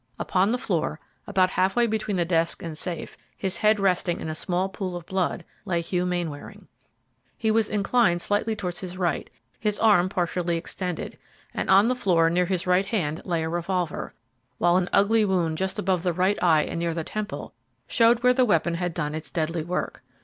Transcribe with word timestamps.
Upon 0.17 0.51
the 0.51 0.57
floor, 0.57 0.99
about 1.27 1.51
half 1.51 1.75
way 1.75 1.85
between 1.85 2.17
the 2.17 2.25
desk 2.25 2.63
and 2.63 2.75
safe, 2.75 3.15
his 3.37 3.57
head 3.57 3.79
resting 3.79 4.19
in 4.19 4.29
a 4.29 4.33
small 4.33 4.67
pool 4.67 4.95
of 4.95 5.05
blood, 5.05 5.45
lay 5.63 5.79
Hugh 5.79 6.07
Mainwaring. 6.07 6.67
He 7.37 7.51
was 7.51 7.69
inclined 7.69 8.19
slightly 8.19 8.55
towards 8.55 8.79
his 8.79 8.97
right 8.97 9.29
side, 9.31 9.39
his 9.59 9.77
arm 9.77 10.09
partially 10.09 10.57
extended, 10.57 11.19
and 11.53 11.69
on 11.69 11.87
the 11.87 11.93
floor, 11.93 12.31
near 12.31 12.45
his 12.47 12.65
right 12.65 12.87
hand, 12.87 13.23
lay 13.25 13.43
a 13.43 13.49
revolver, 13.49 14.15
while 14.57 14.75
an 14.75 14.89
ugly 14.91 15.23
wound 15.23 15.59
just 15.59 15.77
above 15.77 16.01
the 16.01 16.13
right 16.13 16.41
eye 16.41 16.63
and 16.63 16.79
near 16.79 16.95
the 16.95 17.03
temple 17.03 17.53
showed 17.87 18.23
where 18.23 18.33
the 18.33 18.43
weapon 18.43 18.73
had 18.73 18.95
done 18.95 19.13
its 19.13 19.29
deadly 19.29 19.63
work. 19.63 20.01